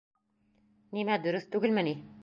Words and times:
Нимә, 0.99 1.21
дөрөҫ 1.27 1.47
түгелме 1.57 1.87
ни? 1.91 1.99